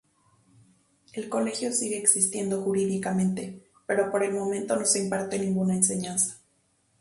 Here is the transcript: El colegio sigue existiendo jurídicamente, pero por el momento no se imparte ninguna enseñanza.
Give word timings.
El 1.13 1.29
colegio 1.29 1.71
sigue 1.71 1.95
existiendo 1.99 2.63
jurídicamente, 2.63 3.61
pero 3.85 4.09
por 4.09 4.23
el 4.23 4.33
momento 4.33 4.75
no 4.75 4.83
se 4.83 4.97
imparte 4.97 5.37
ninguna 5.37 5.75
enseñanza. 5.75 6.41